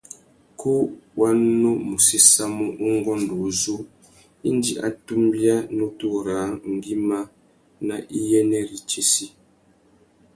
Kú 0.59 0.71
wa 1.19 1.29
nu 1.61 1.69
mù 1.87 1.95
séssamú 2.07 2.65
ungôndô 2.87 3.35
uzu 3.47 3.75
indi 4.49 4.71
a 4.85 4.87
tumbia 5.05 5.55
nutu 5.75 6.07
râā 6.25 6.45
ngüimá 6.73 7.19
nà 7.87 7.95
iyênêritsessi. 8.17 9.25